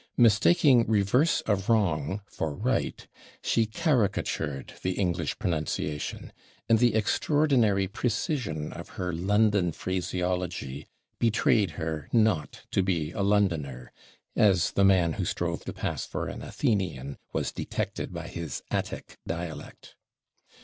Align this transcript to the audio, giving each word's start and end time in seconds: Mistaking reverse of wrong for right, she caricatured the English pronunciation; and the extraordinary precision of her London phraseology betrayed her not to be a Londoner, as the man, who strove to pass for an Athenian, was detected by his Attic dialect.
Mistaking 0.17 0.87
reverse 0.87 1.41
of 1.41 1.69
wrong 1.69 2.21
for 2.25 2.55
right, 2.55 3.07
she 3.43 3.67
caricatured 3.67 4.73
the 4.81 4.93
English 4.93 5.37
pronunciation; 5.37 6.33
and 6.67 6.79
the 6.79 6.95
extraordinary 6.95 7.87
precision 7.87 8.73
of 8.73 8.89
her 8.97 9.13
London 9.13 9.71
phraseology 9.71 10.87
betrayed 11.19 11.69
her 11.77 12.09
not 12.11 12.61
to 12.71 12.81
be 12.81 13.11
a 13.11 13.21
Londoner, 13.21 13.91
as 14.35 14.71
the 14.71 14.83
man, 14.83 15.13
who 15.13 15.23
strove 15.23 15.63
to 15.65 15.71
pass 15.71 16.03
for 16.03 16.27
an 16.27 16.41
Athenian, 16.41 17.19
was 17.31 17.51
detected 17.51 18.11
by 18.11 18.27
his 18.27 18.63
Attic 18.71 19.19
dialect. 19.27 19.95